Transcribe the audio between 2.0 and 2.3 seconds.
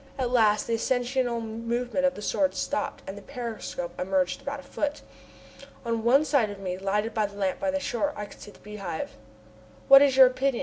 of the